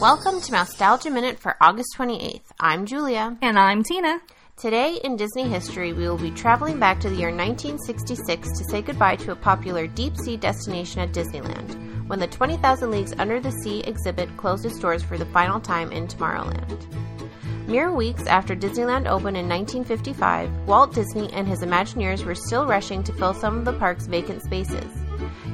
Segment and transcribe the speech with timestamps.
[0.00, 2.42] Welcome to Mousetalgia Minute for August 28th.
[2.60, 3.38] I'm Julia.
[3.40, 4.20] And I'm Tina.
[4.58, 8.82] Today in Disney history, we will be traveling back to the year 1966 to say
[8.82, 13.50] goodbye to a popular deep sea destination at Disneyland, when the 20,000 Leagues Under the
[13.62, 16.86] Sea exhibit closed its doors for the final time in Tomorrowland.
[17.66, 23.02] Mere weeks after Disneyland opened in 1955, Walt Disney and his Imagineers were still rushing
[23.02, 25.05] to fill some of the park's vacant spaces.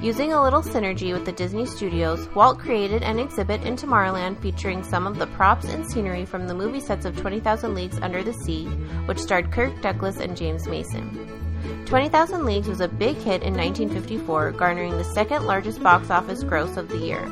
[0.03, 4.83] Using a little synergy with the Disney studios, Walt created an exhibit in Tomorrowland featuring
[4.83, 8.33] some of the props and scenery from the movie sets of 20,000 Leagues Under the
[8.33, 8.65] Sea,
[9.07, 11.85] which starred Kirk Douglas and James Mason.
[11.87, 16.77] 20,000 Leagues was a big hit in 1954, garnering the second largest box office gross
[16.77, 17.25] of the year.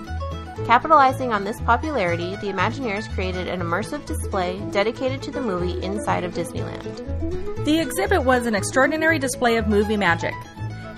[0.65, 6.23] Capitalizing on this popularity, the Imagineers created an immersive display dedicated to the movie inside
[6.23, 7.65] of Disneyland.
[7.65, 10.34] The exhibit was an extraordinary display of movie magic.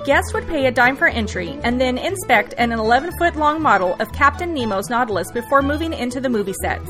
[0.05, 3.95] Guests would pay a dime for entry and then inspect an 11 foot long model
[4.01, 6.89] of Captain Nemo's Nautilus before moving into the movie sets.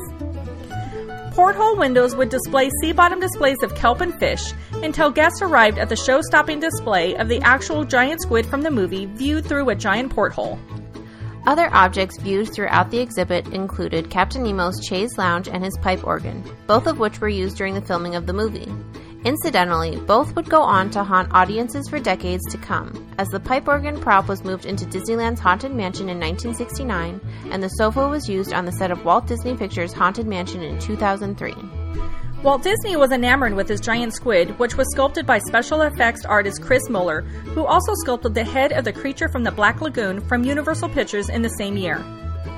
[1.35, 5.89] Porthole windows would display sea bottom displays of kelp and fish until guests arrived at
[5.89, 9.75] the show stopping display of the actual giant squid from the movie viewed through a
[9.75, 10.57] giant porthole.
[11.45, 16.43] Other objects viewed throughout the exhibit included Captain Nemo's chaise lounge and his pipe organ,
[16.65, 18.71] both of which were used during the filming of the movie.
[19.25, 23.69] Incidentally, both would go on to haunt audiences for decades to come, as the pipe
[23.69, 28.51] organ prop was moved into Disneyland's Haunted Mansion in 1969, and the sofa was used
[28.51, 31.55] on the set of Walt Disney Pictures' Haunted Mansion in 2003.
[32.43, 36.61] Walt Disney was enamored with his giant squid, which was sculpted by special effects artist
[36.61, 40.43] Chris Mueller, who also sculpted the head of the creature from the Black Lagoon from
[40.43, 42.03] Universal Pictures in the same year.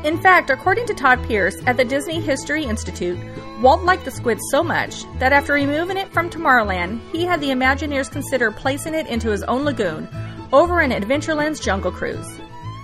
[0.04, 3.18] In fact, according to Todd Pierce at the Disney History Institute,
[3.62, 7.50] Walt liked the squid so much that after removing it from Tomorrowland, he had the
[7.50, 10.08] Imagineers consider placing it into his own lagoon
[10.54, 12.40] over in Adventureland's Jungle Cruise.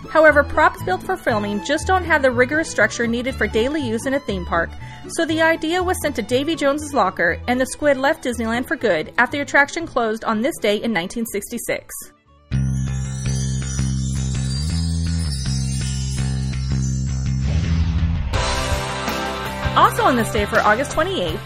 [0.09, 4.05] However, props built for filming just don't have the rigorous structure needed for daily use
[4.05, 4.69] in a theme park,
[5.07, 8.75] so the idea was sent to Davy Jones's locker, and the squid left Disneyland for
[8.75, 11.93] good after the attraction closed on this day in 1966.
[19.75, 21.39] Also on this day for August 28th,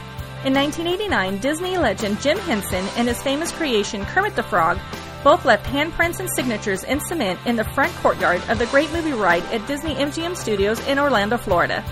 [0.46, 4.80] in 1989, Disney legend Jim Henson and his famous creation Kermit the Frog
[5.24, 9.14] both left handprints and signatures in cement in the front courtyard of the Great Movie
[9.14, 11.84] Ride at Disney MGM Studios in Orlando, Florida.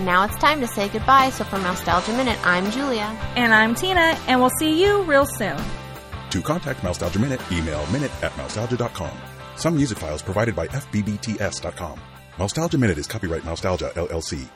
[0.00, 3.04] Now it's time to say goodbye, so for Mousetalgia Minute, I'm Julia.
[3.34, 5.56] And I'm Tina, and we'll see you real soon.
[6.30, 9.16] To contact Mousetalgia Minute, email minute at mousetalgia.com.
[9.56, 11.98] Some music files provided by FBBTS.com.
[12.36, 14.48] Mousetalgia Minute is copyright Mousetalgia, LLC.